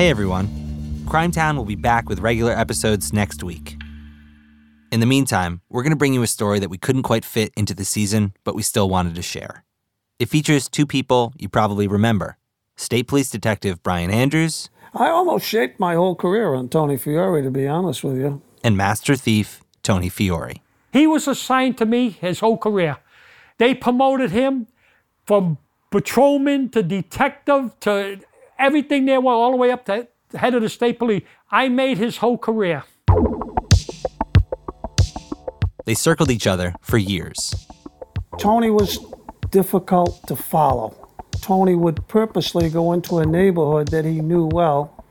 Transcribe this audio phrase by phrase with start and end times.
[0.00, 0.48] Hey everyone.
[1.04, 3.76] Crimetown will be back with regular episodes next week.
[4.90, 7.52] In the meantime, we're going to bring you a story that we couldn't quite fit
[7.54, 9.62] into the season, but we still wanted to share.
[10.18, 12.38] It features two people you probably remember
[12.76, 17.50] State Police Detective Brian Andrews I almost shaped my whole career on Tony Fiore, to
[17.50, 18.40] be honest with you.
[18.64, 20.62] and Master Thief Tony Fiore.
[20.94, 22.96] He was assigned to me his whole career.
[23.58, 24.66] They promoted him
[25.26, 25.58] from
[25.90, 28.20] patrolman to detective to
[28.60, 30.06] everything there was, all the way up to
[30.36, 31.24] head of the state police.
[31.50, 32.84] I made his whole career.
[35.86, 37.66] They circled each other for years.
[38.38, 38.98] Tony was
[39.50, 41.08] difficult to follow.
[41.40, 45.04] Tony would purposely go into a neighborhood that he knew well,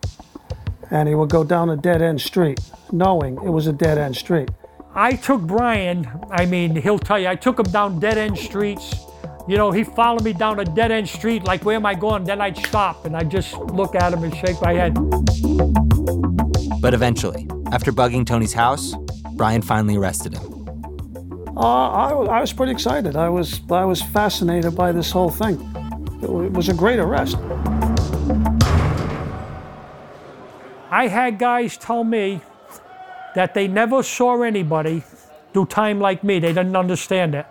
[0.89, 2.59] and he would go down a dead end street,
[2.91, 4.49] knowing it was a dead end street.
[4.95, 8.95] I took Brian, I mean, he'll tell you, I took him down dead end streets.
[9.49, 12.23] You know, he followed me down a dead end street, like, where am I going?
[12.23, 14.93] Then I'd stop and I'd just look at him and shake my head.
[16.79, 18.93] But eventually, after bugging Tony's house,
[19.33, 20.67] Brian finally arrested him.
[21.57, 23.15] Uh, I, I was pretty excited.
[23.15, 25.55] I was, I was fascinated by this whole thing.
[26.21, 27.35] It it was a great arrest.
[30.91, 32.41] I had guys tell me
[33.33, 35.01] that they never saw anybody
[35.53, 36.37] do time like me.
[36.37, 37.47] They didn't understand it.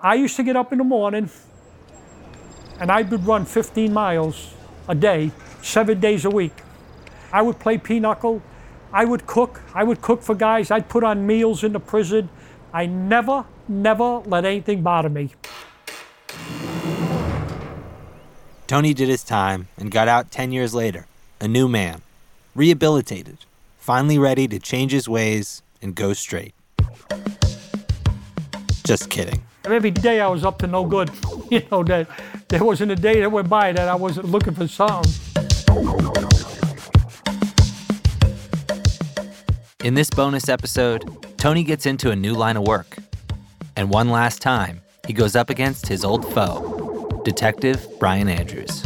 [0.00, 1.30] I used to get up in the morning
[2.78, 4.54] and I would run 15 miles
[4.88, 5.30] a day,
[5.62, 6.52] seven days a week.
[7.32, 8.42] I would play pinochle.
[8.92, 9.62] I would cook.
[9.74, 10.70] I would cook for guys.
[10.70, 12.28] I'd put on meals in the prison.
[12.72, 15.32] I never, never let anything bother me.
[18.66, 21.06] Tony did his time and got out 10 years later,
[21.40, 22.02] a new man,
[22.54, 23.38] rehabilitated,
[23.78, 26.54] finally ready to change his ways and go straight.
[28.84, 29.45] Just kidding.
[29.66, 31.10] Every day I was up to no good.
[31.48, 32.08] You know, that
[32.48, 35.12] there wasn't a day that went by that I wasn't looking for something.
[39.84, 41.04] In this bonus episode,
[41.38, 42.96] Tony gets into a new line of work.
[43.76, 48.82] And one last time, he goes up against his old foe, Detective Brian Andrews.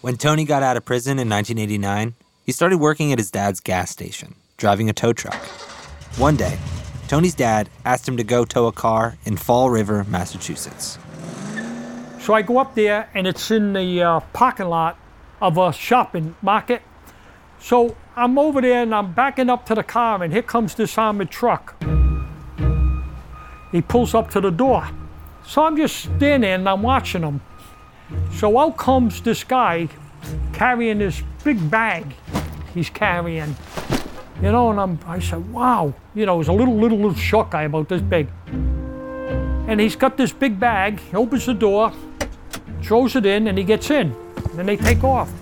[0.00, 3.90] When Tony got out of prison in 1989, he started working at his dad's gas
[3.90, 5.34] station, driving a tow truck.
[6.18, 6.58] One day,
[7.08, 10.98] Tony's dad asked him to go tow a car in Fall River, Massachusetts.
[12.20, 14.98] So I go up there, and it's in the uh, parking lot
[15.40, 16.82] of a shopping market.
[17.60, 20.96] So I'm over there, and I'm backing up to the car, and here comes this
[20.98, 21.76] armored truck.
[23.72, 24.88] He pulls up to the door.
[25.44, 27.40] So I'm just standing there, and I'm watching him.
[28.32, 29.88] So out comes this guy
[30.52, 32.14] carrying this big bag
[32.76, 33.56] he's carrying.
[34.42, 35.94] You know, and I'm, I said, wow.
[36.14, 38.28] You know, it was a little, little, little short guy about this big.
[38.46, 41.92] And he's got this big bag, he opens the door,
[42.82, 44.12] throws it in, and he gets in.
[44.36, 45.32] And then they take off.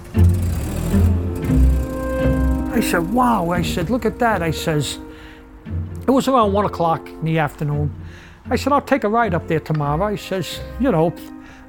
[2.73, 3.51] I said, wow.
[3.51, 4.43] I said, look at that.
[4.43, 4.99] I says,
[6.07, 7.95] it was around one o'clock in the afternoon.
[8.51, 10.05] I said, I'll take a ride up there tomorrow.
[10.05, 11.13] I says, you know,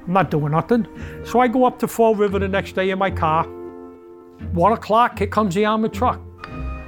[0.06, 0.86] I'm not doing nothing.
[1.24, 3.44] So I go up to Fall River the next day in my car.
[4.52, 6.20] One o'clock, here comes the armored truck.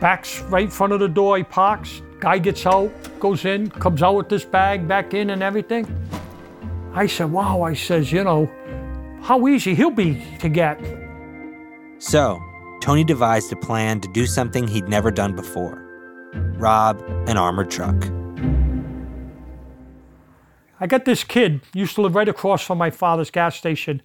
[0.01, 2.03] Backs right in front of the door, he parks.
[2.21, 5.87] Guy gets out, goes in, comes out with this bag back in and everything.
[6.95, 8.51] I said, wow, I says, you know,
[9.23, 10.81] how easy he'll be to get.
[11.99, 12.41] So,
[12.81, 15.85] Tony devised a plan to do something he'd never done before
[16.59, 17.95] rob an armored truck.
[20.81, 24.03] I got this kid, used to live right across from my father's gas station.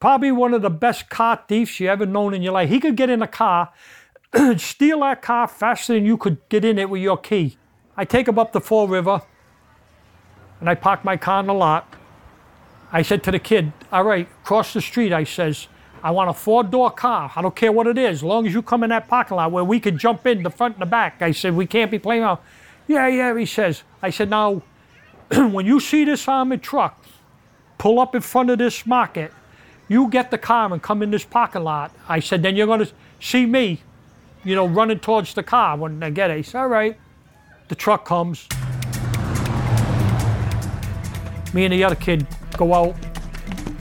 [0.00, 2.68] Probably one of the best car thieves you ever known in your life.
[2.68, 3.72] He could get in a car,
[4.58, 7.56] steal that car faster than you could get in it with your key.
[7.96, 9.22] I take him up the Fall River,
[10.60, 11.94] and I park my car in the lot.
[12.92, 15.68] I said to the kid, all right, cross the street, I says,
[16.02, 17.30] I want a four-door car.
[17.36, 19.52] I don't care what it is, as long as you come in that parking lot
[19.52, 21.20] where we can jump in the front and the back.
[21.20, 22.38] I said, we can't be playing around.
[22.88, 23.82] Yeah, yeah, he says.
[24.02, 24.62] I said, now,
[25.30, 27.04] when you see this armored truck
[27.78, 29.32] pull up in front of this market,
[29.88, 31.94] you get the car and come in this parking lot.
[32.08, 33.82] I said, then you're going to see me,
[34.44, 36.38] you know, running towards the car when they get it.
[36.38, 36.98] He said, all right.
[37.68, 38.48] The truck comes.
[41.52, 42.26] Me and the other kid
[42.56, 42.96] go out.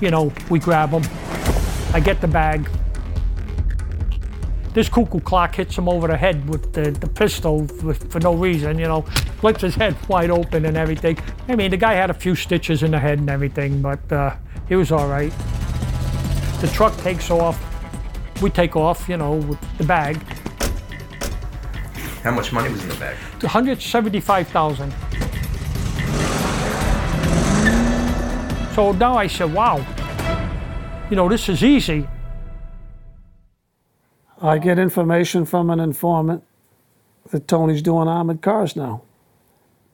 [0.02, 1.04] You know, we grab him.
[1.94, 2.70] I get the bag.
[4.74, 8.36] This cuckoo clock hits him over the head with the, the pistol for, for no
[8.36, 9.02] reason, you know,
[9.42, 11.18] flips his head wide open and everything.
[11.48, 14.36] I mean, the guy had a few stitches in the head and everything, but uh,
[14.68, 15.34] he was all right.
[16.62, 17.60] The truck takes off.
[18.42, 20.22] We take off, you know, with the bag.
[22.24, 23.18] How much money was in the bag?
[23.42, 24.92] 175,000.
[28.76, 29.86] So So now I said, wow,
[31.10, 32.08] you know, this is easy.
[34.42, 36.46] I get information from an informant
[37.32, 39.02] that Tony's doing armored cars now.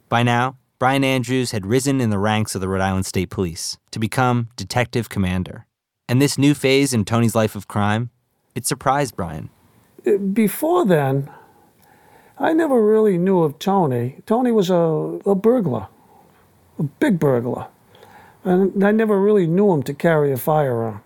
[0.08, 3.80] By now, Brian Andrews had risen in the ranks of the Rhode Island State Police
[3.90, 5.66] to become detective commander.
[6.08, 8.12] And this new phase in Tony's life of crime,
[8.54, 9.50] it surprised Brian.
[10.32, 11.32] Before then,
[12.38, 14.22] I never really knew of Tony.
[14.26, 15.88] Tony was a, a burglar,
[16.78, 17.68] a big burglar.
[18.44, 21.02] And I never really knew him to carry a firearm.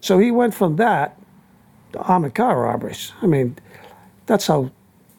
[0.00, 1.18] So he went from that
[1.92, 3.12] to armored car robberies.
[3.20, 3.56] I mean,
[4.26, 4.70] that's how,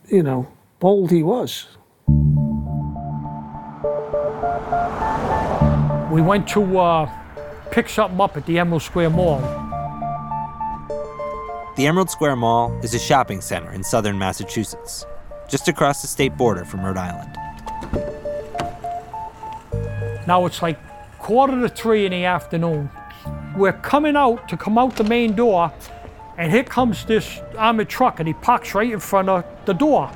[0.07, 0.47] you know,
[0.79, 1.67] bold he was.
[6.11, 7.11] We went to uh,
[7.71, 9.41] pick something up at the Emerald Square Mall.
[11.75, 15.05] The Emerald Square Mall is a shopping center in southern Massachusetts,
[15.53, 17.37] just across the state border from Rhode Island.
[20.25, 20.79] Now it's like
[21.19, 22.89] quarter to three in the afternoon.
[23.55, 25.71] We're coming out to come out the main door,
[26.39, 30.11] and here comes this armored truck, and he parks right in front of the door.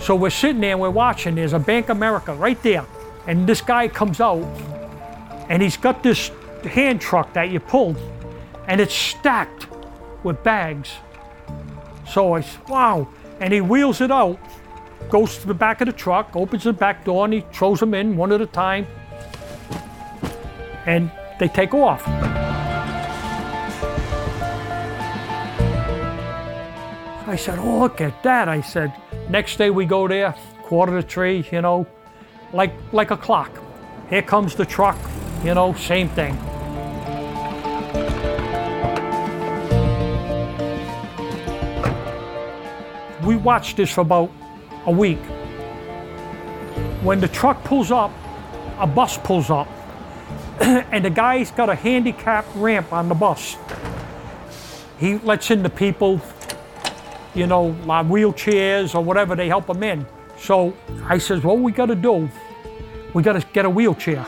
[0.00, 1.36] So we're sitting there and we're watching.
[1.36, 2.84] There's a Bank of America right there.
[3.28, 4.42] And this guy comes out
[5.48, 6.32] and he's got this
[6.64, 7.94] hand truck that you pull
[8.66, 9.68] and it's stacked
[10.24, 10.90] with bags.
[12.08, 13.08] So I said, wow.
[13.40, 14.38] And he wheels it out,
[15.10, 17.94] goes to the back of the truck, opens the back door, and he throws them
[17.94, 18.86] in one at a time.
[20.86, 22.06] And they take off.
[27.28, 28.48] I said, oh, look at that.
[28.48, 28.92] I said,
[29.28, 31.86] next day we go there, quarter to three, you know,
[32.54, 33.50] like, like a clock.
[34.08, 34.96] Here comes the truck,
[35.44, 36.38] you know, same thing.
[43.28, 44.32] We watched this for about
[44.86, 45.18] a week.
[47.02, 48.10] When the truck pulls up,
[48.78, 49.68] a bus pulls up,
[50.60, 53.58] and the guy's got a handicap ramp on the bus.
[54.98, 56.22] He lets in the people,
[57.34, 60.06] you know, on wheelchairs or whatever, they help them in.
[60.38, 62.30] So I says, what we got to do,
[63.12, 64.24] we got to get a wheelchair.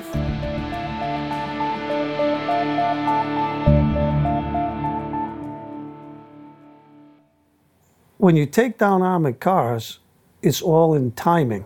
[8.21, 9.99] When you take down armored cars,
[10.43, 11.65] it's all in timing.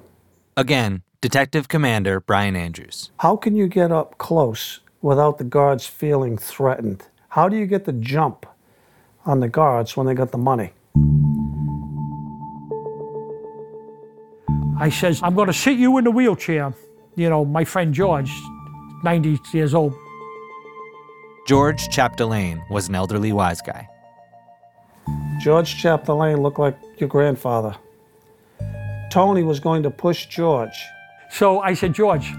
[0.57, 3.11] Again, Detective Commander Brian Andrews.
[3.19, 7.09] How can you get up close without the guards feeling threatened?
[7.31, 8.47] How do you get the jump
[9.27, 10.71] on the guards when they got the money?
[14.79, 16.73] I says, I'm going to sit you in the wheelchair.
[17.17, 18.31] You know, my friend George,
[19.03, 19.93] 90 years old.
[21.49, 23.89] George Chapdelaine was an elderly wise guy.
[25.45, 27.77] George Chapdelaine looked like your grandfather.
[29.11, 30.83] Tony was going to push George.
[31.29, 32.33] So I said, George,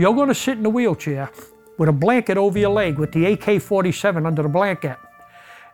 [0.00, 1.30] you're going to sit in the wheelchair
[1.78, 4.96] with a blanket over your leg with the AK 47 under the blanket.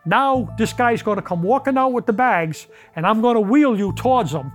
[0.05, 3.41] Now, this guy's going to come walking out with the bags, and I'm going to
[3.41, 4.53] wheel you towards him.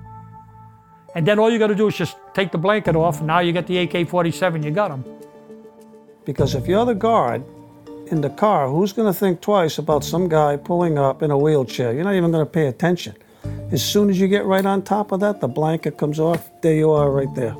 [1.16, 3.40] And then all you got to do is just take the blanket off, and now
[3.40, 5.04] you got the AK 47, you got him.
[6.24, 7.44] Because if you're the guard
[8.08, 11.38] in the car, who's going to think twice about some guy pulling up in a
[11.38, 11.94] wheelchair?
[11.94, 13.16] You're not even going to pay attention.
[13.72, 16.76] As soon as you get right on top of that, the blanket comes off, there
[16.76, 17.56] you are right there.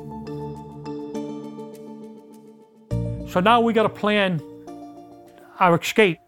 [3.30, 4.40] So now we got to plan
[5.58, 6.18] our escape.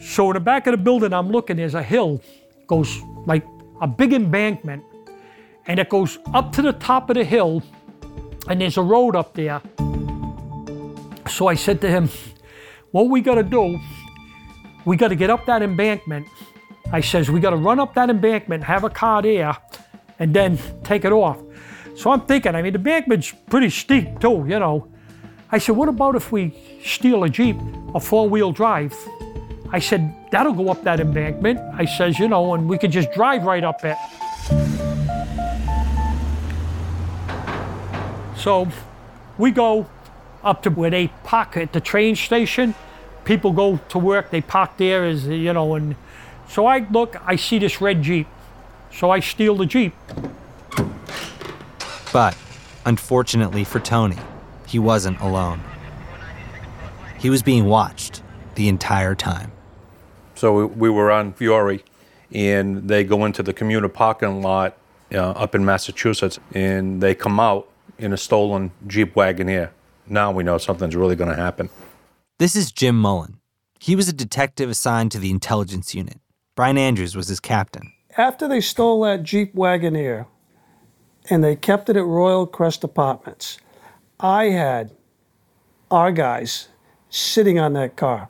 [0.00, 2.20] So in the back of the building I'm looking, there's a hill,
[2.66, 3.46] goes like
[3.80, 4.82] a big embankment,
[5.66, 7.62] and it goes up to the top of the hill,
[8.48, 9.62] and there's a road up there.
[11.28, 12.10] So I said to him,
[12.92, 13.80] what we got to do,
[14.84, 16.28] we got to get up that embankment.
[16.92, 19.56] I says, we got to run up that embankment, have a car there,
[20.18, 21.42] and then take it off.
[21.96, 24.88] So I'm thinking, I mean, the embankment's pretty steep too, you know.
[25.50, 27.56] I said, what about if we steal a Jeep,
[27.94, 28.94] a four-wheel drive?
[29.70, 31.60] I said, that'll go up that embankment.
[31.74, 33.96] I says, you know, and we could just drive right up it.
[38.36, 38.68] So
[39.38, 39.86] we go
[40.44, 42.74] up to where they park at the train station.
[43.24, 45.94] People go to work, they park there as, you know, and
[46.48, 48.26] so I look, I see this red Jeep.
[48.92, 49.94] So I steal the Jeep.
[52.12, 52.36] But
[52.84, 54.18] unfortunately for Tony,
[54.66, 55.62] he wasn't alone.
[57.18, 58.22] He was being watched
[58.54, 59.52] the entire time.
[60.34, 61.82] So we, we were on Fiore,
[62.34, 64.76] and they go into the commuter parking lot
[65.14, 67.68] uh, up in Massachusetts, and they come out
[67.98, 69.70] in a stolen Jeep Wagoneer.
[70.06, 71.70] Now we know something's really going to happen.
[72.38, 73.38] This is Jim Mullen.
[73.78, 76.20] He was a detective assigned to the intelligence unit.
[76.54, 77.92] Brian Andrews was his captain.
[78.16, 80.26] After they stole that Jeep Wagoneer
[81.30, 83.58] and they kept it at Royal Crest Apartments,
[84.20, 84.92] I had
[85.90, 86.68] our guys
[87.10, 88.28] sitting on that car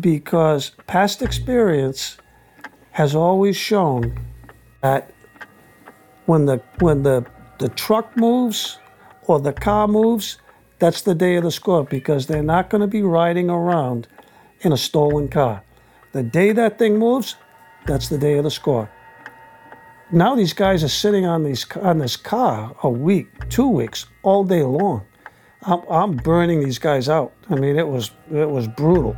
[0.00, 2.16] because past experience
[2.92, 4.18] has always shown
[4.82, 5.12] that
[6.26, 7.24] when the when the
[7.58, 8.78] the truck moves
[9.32, 10.38] or the car moves,
[10.78, 14.06] that's the day of the score because they're not going to be riding around
[14.60, 15.62] in a stolen car.
[16.12, 17.36] The day that thing moves,
[17.86, 18.90] that's the day of the score.
[20.10, 24.44] Now these guys are sitting on these on this car a week, two weeks, all
[24.44, 25.06] day long.
[25.62, 27.32] I'm, I'm burning these guys out.
[27.48, 29.16] I mean, it was it was brutal.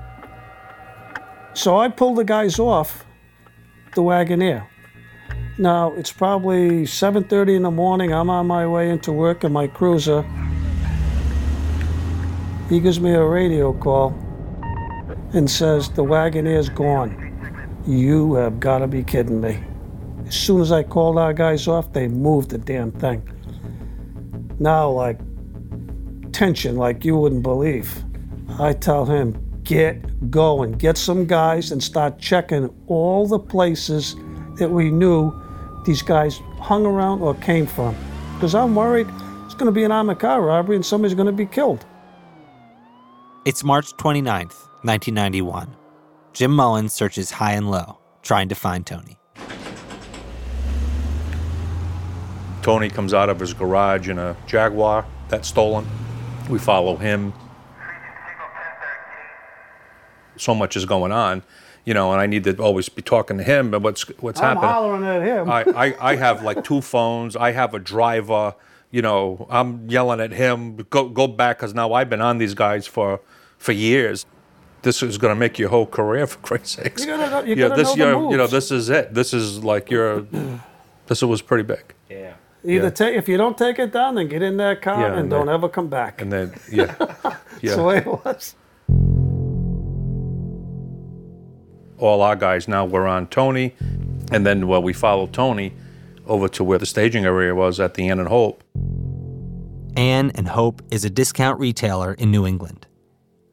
[1.55, 3.05] So I pulled the guys off
[3.97, 4.65] the Wagoneer.
[5.57, 8.13] Now it's probably 7:30 in the morning.
[8.13, 10.25] I'm on my way into work in my cruiser.
[12.69, 14.15] He gives me a radio call
[15.33, 17.21] and says the Wagoneer's gone.
[17.87, 19.63] You have got to be kidding me.
[20.27, 23.23] As soon as I called our guys off, they moved the damn thing.
[24.59, 25.21] Now, like
[26.33, 28.03] tension, like you wouldn't believe.
[28.59, 34.17] I tell him, get going, get some guys and start checking all the places
[34.57, 35.33] that we knew
[35.85, 37.95] these guys hung around or came from.
[38.35, 39.09] Because I'm worried
[39.55, 41.85] it's going to be an armed car robbery and somebody's going to be killed.
[43.45, 45.77] It's March 29th, 1991.
[46.33, 49.17] Jim Mullins searches high and low, trying to find Tony.
[52.63, 55.87] Tony comes out of his garage in a Jaguar that's stolen.
[56.49, 57.33] We follow him.
[60.37, 61.43] So much is going on,
[61.85, 63.71] you know, and I need to always be talking to him.
[63.71, 64.71] But what's what's I'm happening?
[64.71, 65.51] hollering at him.
[65.51, 67.37] I, I, I have like two phones.
[67.37, 68.55] I have a driver.
[68.91, 70.77] You know, I'm yelling at him.
[70.91, 73.21] Go go back because now I've been on these guys for
[73.59, 74.25] for years.
[74.83, 77.01] This is going to make your whole career for Christ's sakes.
[77.05, 79.15] You gotta know- you yeah, gotta this know the you're- you know this is it.
[79.15, 80.27] This is like your.
[81.07, 81.95] This was pretty big.
[82.11, 82.35] Yeah.
[82.67, 82.91] Either yeah.
[82.91, 85.31] take if you don't take it down, then get in that car Yeah, and and
[85.31, 86.23] don't ever come back.
[86.23, 87.83] And then yeah, That's the yeah.
[87.83, 88.55] way it was.
[92.05, 93.75] All our guys now were on Tony,
[94.31, 95.73] and then well we followed Tony
[96.27, 98.63] over to where the staging area was at the Ann and Hope.
[99.97, 102.87] Ann and Hope is a discount retailer in New England.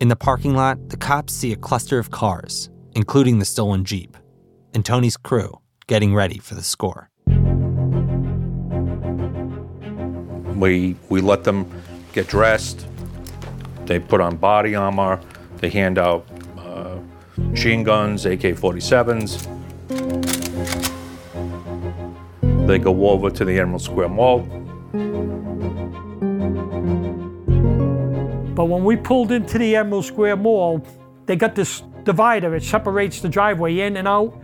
[0.01, 4.17] In the parking lot, the cops see a cluster of cars, including the stolen Jeep,
[4.73, 7.09] and Tony's crew getting ready for the score.
[10.57, 11.71] We we let them
[12.11, 12.85] get dressed.
[13.85, 15.21] They put on body armor.
[15.59, 16.27] They hand out
[17.49, 19.47] machine guns, AK-47s.
[22.67, 24.39] They go over to the Emerald Square Mall.
[28.55, 30.85] But when we pulled into the Emerald Square Mall,
[31.25, 32.55] they got this divider.
[32.55, 34.39] It separates the driveway in and out.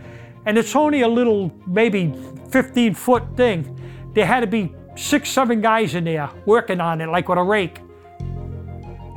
[0.46, 2.14] And it's only a little, maybe
[2.50, 3.80] 15 foot thing.
[4.14, 7.44] There had to be six, seven guys in there working on it, like with a
[7.44, 7.80] rake.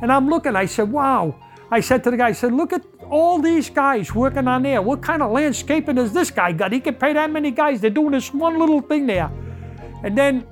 [0.01, 1.35] And I'm looking, I said, wow.
[1.69, 4.81] I said to the guy, I said, look at all these guys working on there.
[4.81, 6.71] What kind of landscaping has this guy got?
[6.71, 7.81] He can pay that many guys.
[7.81, 9.29] They're doing this one little thing there.
[10.03, 10.47] And then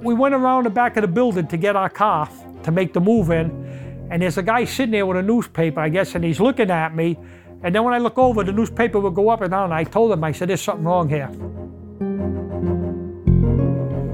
[0.00, 2.28] we went around the back of the building to get our car
[2.62, 4.08] to make the move in.
[4.10, 6.96] And there's a guy sitting there with a newspaper, I guess, and he's looking at
[6.96, 7.18] me.
[7.62, 9.64] And then when I look over, the newspaper would go up and down.
[9.64, 11.28] And I told him, I said, there's something wrong here.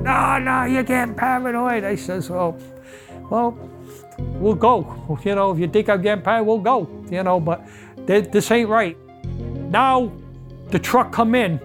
[0.03, 1.85] No, no, you're getting paranoid.
[1.85, 2.59] I says, well,
[3.31, 3.57] well,
[4.19, 5.19] we'll go.
[5.25, 7.05] You know, if you think I'm getting paranoid, we'll go.
[7.11, 7.67] You know, but
[8.07, 8.97] this ain't right.
[9.71, 10.13] Now,
[10.71, 11.61] the truck come in.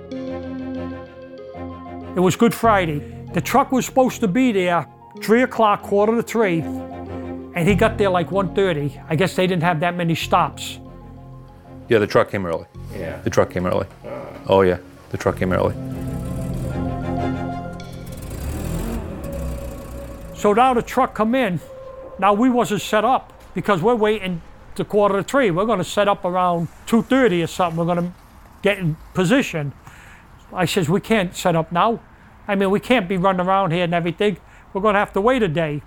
[2.15, 2.99] It was Good Friday.
[3.33, 4.87] The truck was supposed to be there
[5.21, 9.05] three o'clock, quarter to three, and he got there like 1.30.
[9.09, 10.79] I guess they didn't have that many stops.
[11.87, 12.65] Yeah, the truck came early.
[12.95, 13.19] Yeah.
[13.21, 13.87] The truck came early.
[14.05, 14.25] Uh.
[14.47, 14.77] Oh yeah,
[15.09, 15.75] the truck came early.
[20.35, 21.59] So now the truck come in.
[22.17, 24.41] Now we wasn't set up because we're waiting
[24.79, 25.51] to quarter to three.
[25.51, 27.77] We're going to set up around 2.30 or something.
[27.77, 28.13] We're going to
[28.61, 29.73] get in position.
[30.51, 32.01] I says, we can't set up now.
[32.47, 34.37] I mean, we can't be running around here and everything.
[34.73, 35.83] We're going to have to wait a day.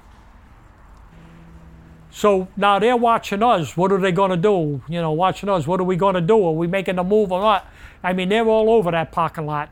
[2.10, 3.76] So now they're watching us.
[3.76, 4.82] What are they going to do?
[4.88, 5.66] You know, watching us.
[5.66, 6.46] What are we going to do?
[6.46, 7.66] Are we making a move or not?
[8.02, 9.70] I mean, they're all over that parking lot.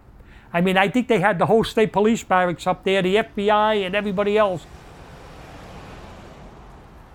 [0.52, 3.86] I mean, I think they had the whole state police barracks up there, the FBI,
[3.86, 4.66] and everybody else.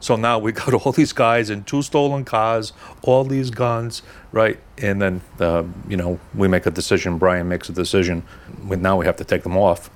[0.06, 4.60] So now we got all these guys in two stolen cars, all these guns, right?
[4.78, 7.18] And then, uh, you know, we make a decision.
[7.18, 8.22] Brian makes a decision.
[8.68, 9.90] We, now we have to take them off,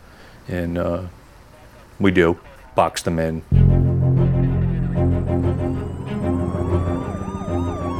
[0.47, 1.03] and uh,
[1.99, 2.39] we do
[2.73, 3.43] box them in.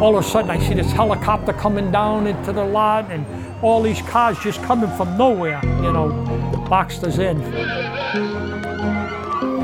[0.01, 3.25] all of a sudden I see this helicopter coming down into the lot and
[3.61, 6.09] all these cars just coming from nowhere, you know,
[6.69, 7.39] boxed us in.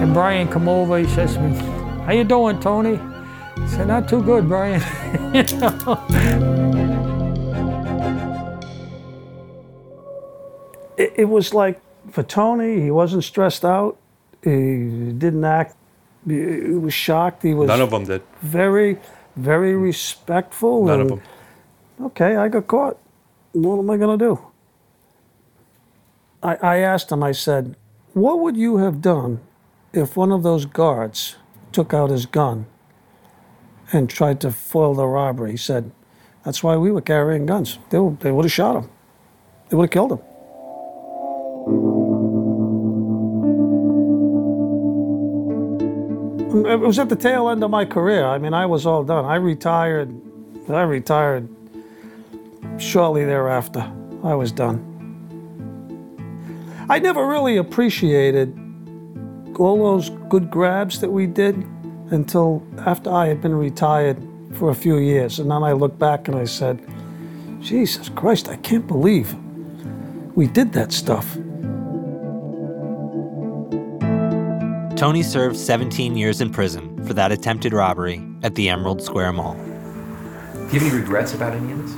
[0.02, 3.00] And Brian come over, he says to me, how you doing, Tony?
[3.58, 4.82] I said, not too good, Brian.
[5.34, 7.06] you know?
[10.98, 11.82] It, it was like
[12.12, 13.98] for Tony, he wasn't stressed out.
[14.44, 15.76] He didn't act.
[16.28, 17.44] He he was shocked.
[17.44, 18.22] He was None of them did.
[18.42, 18.98] very,
[19.36, 20.86] very respectful.
[20.86, 21.22] None of them.
[22.02, 22.98] Okay, I got caught.
[23.54, 24.40] What am I going to do?
[26.44, 27.76] I, I asked him, I said,
[28.14, 29.40] What would you have done
[29.94, 31.38] if one of those guards
[31.76, 32.66] took out his gun
[33.92, 35.52] and tried to foil the robbery?
[35.52, 35.92] He said,
[36.46, 37.78] That's why we were carrying guns.
[37.90, 38.90] They, would- they would have shot him,
[39.70, 40.20] they would have killed him.
[46.68, 48.26] It was at the tail end of my career.
[48.26, 49.26] I mean, I was all done.
[49.26, 50.10] I retired.
[50.70, 51.50] I retired
[52.78, 53.92] shortly thereafter.
[54.24, 54.82] I was done.
[56.90, 58.58] I never really appreciated
[59.60, 61.56] all those good grabs that we did
[62.12, 64.22] until after I had been retired
[64.54, 65.40] for a few years.
[65.40, 66.86] And then I looked back and I said,
[67.62, 69.36] Jesus Christ, I can't believe
[70.36, 71.38] we did that stuff.
[74.96, 79.56] Tony served 17 years in prison for that attempted robbery at the Emerald Square Mall.
[79.56, 81.92] Do you have any regrets about any of this?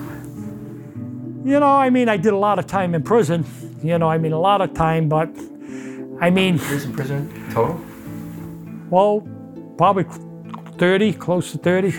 [1.46, 3.46] You know, I mean, I did a lot of time in prison.
[3.84, 5.30] You know, I mean, a lot of time, but
[6.20, 7.80] I mean, Years in prison total?
[8.90, 9.28] well,
[9.78, 10.06] probably
[10.78, 11.94] 30, close to 30.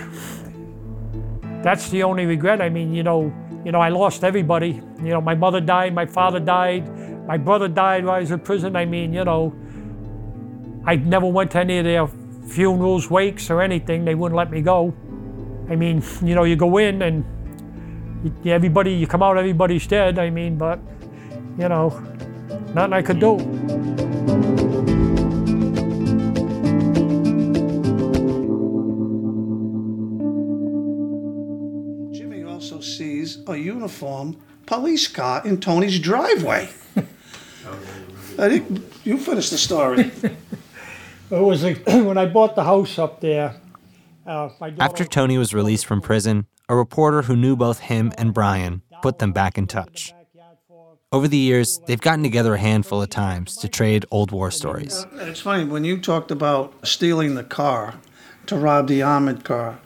[1.62, 2.60] That's the only regret.
[2.60, 3.32] I mean, you know,
[3.64, 4.80] you know, I lost everybody.
[5.02, 6.88] You know, my mother died, my father died,
[7.26, 8.76] my brother died while I was in prison.
[8.76, 9.54] I mean, you know,
[10.84, 12.06] I never went to any of their
[12.48, 14.04] funerals, wakes, or anything.
[14.04, 14.94] They wouldn't let me go.
[15.68, 17.25] I mean, you know, you go in and
[18.46, 20.18] everybody, you come out, everybody's dead.
[20.18, 20.80] I mean, but,
[21.58, 21.90] you know,
[22.75, 23.37] nothing I could do.
[33.48, 36.68] A uniformed police car in Tony's driveway.
[38.38, 40.11] I think you finish the story.
[41.30, 43.54] It was a, when I bought the house up there.
[44.26, 48.80] Uh, After Tony was released from prison, a reporter who knew both him and Brian
[49.02, 50.14] put them back in touch.
[51.12, 55.04] Over the years, they've gotten together a handful of times to trade old war stories.
[55.16, 57.96] It's funny, when you talked about stealing the car
[58.46, 59.80] to rob the armored car,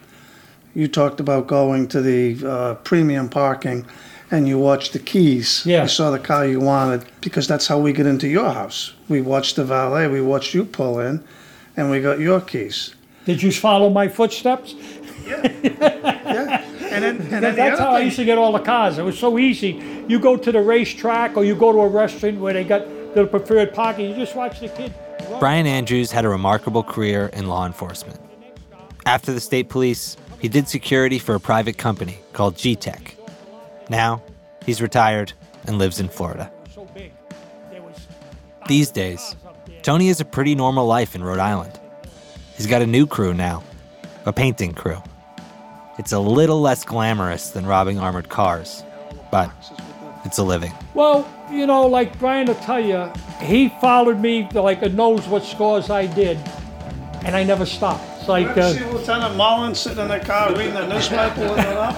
[0.75, 3.85] you talked about going to the uh, premium parking
[4.31, 5.63] and you watched the keys.
[5.65, 5.83] Yeah.
[5.83, 8.93] You saw the car you wanted because that's how we get into your house.
[9.07, 11.23] We watched the valet, we watched you pull in,
[11.77, 12.95] and we got your keys.
[13.25, 14.75] did you follow my footsteps?
[15.25, 16.63] Yeah.
[16.93, 18.99] And then, and then the That's how other I used to get all the cars.
[18.99, 19.81] It was so easy.
[20.07, 23.25] You go to the racetrack or you go to a restaurant where they got the
[23.25, 24.11] preferred parking.
[24.11, 24.93] You just watch the kid.
[25.39, 28.19] Brian Andrews had a remarkable career in law enforcement.
[29.07, 33.15] After the state police, he did security for a private company called G-Tech.
[33.87, 34.21] Now,
[34.65, 35.31] he's retired
[35.65, 36.51] and lives in Florida.
[38.67, 39.37] These days,
[39.83, 41.79] Tony has a pretty normal life in Rhode Island.
[42.57, 43.63] He's got a new crew now,
[44.25, 45.01] a painting crew.
[45.97, 48.83] It's a little less glamorous than robbing armored cars,
[49.31, 49.49] but
[50.25, 50.73] it's a living.
[50.93, 55.45] Well, you know, like Brian will tell you, he followed me like it knows what
[55.45, 56.37] scores I did,
[57.23, 58.12] and I never stopped.
[58.23, 61.75] It's like, uh, see Lieutenant Mullins sitting in the car reading the newspaper with it
[61.75, 61.93] up?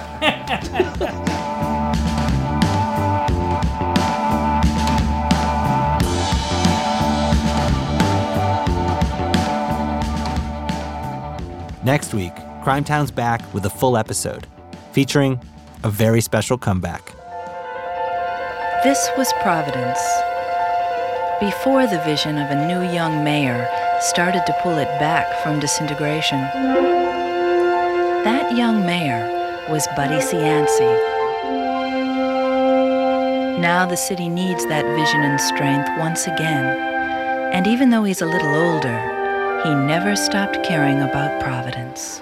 [11.85, 12.33] Next week,
[12.63, 14.47] Crimetown's back with a full episode
[14.93, 15.39] featuring
[15.83, 17.05] a very special comeback.
[18.83, 19.99] This was Providence.
[21.39, 23.69] Before the vision of a new young mayor
[24.01, 26.39] started to pull it back from disintegration.
[28.23, 29.25] That young mayor
[29.69, 31.15] was Buddy Cianci.
[33.59, 36.65] Now the city needs that vision and strength once again.
[37.53, 42.21] And even though he's a little older, he never stopped caring about Providence.